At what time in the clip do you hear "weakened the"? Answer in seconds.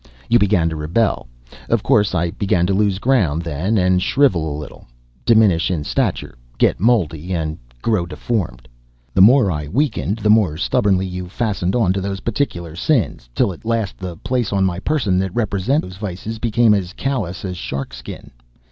9.67-10.31